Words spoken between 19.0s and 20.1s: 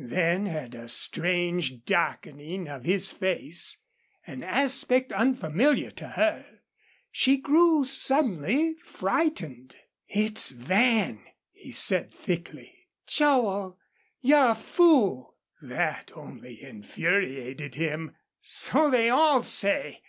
all say.